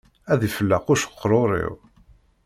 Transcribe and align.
Ad 0.31 0.41
ifelleq 0.47 0.85
uceqrur-iw 0.93 1.75